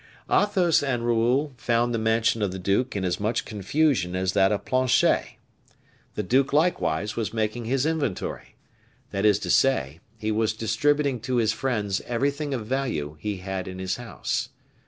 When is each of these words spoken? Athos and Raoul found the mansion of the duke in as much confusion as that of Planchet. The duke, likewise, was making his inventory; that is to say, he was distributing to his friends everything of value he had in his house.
Athos 0.31 0.81
and 0.81 1.05
Raoul 1.05 1.53
found 1.57 1.93
the 1.93 1.99
mansion 1.99 2.41
of 2.41 2.51
the 2.51 2.57
duke 2.57 2.95
in 2.95 3.05
as 3.05 3.19
much 3.19 3.45
confusion 3.45 4.15
as 4.15 4.33
that 4.33 4.51
of 4.51 4.65
Planchet. 4.65 5.37
The 6.15 6.23
duke, 6.23 6.51
likewise, 6.51 7.15
was 7.15 7.35
making 7.35 7.65
his 7.65 7.85
inventory; 7.85 8.55
that 9.11 9.25
is 9.25 9.37
to 9.37 9.51
say, 9.51 9.99
he 10.17 10.31
was 10.31 10.53
distributing 10.53 11.19
to 11.19 11.35
his 11.35 11.53
friends 11.53 12.01
everything 12.07 12.51
of 12.51 12.65
value 12.65 13.15
he 13.19 13.37
had 13.45 13.67
in 13.67 13.77
his 13.77 13.97
house. 13.97 14.49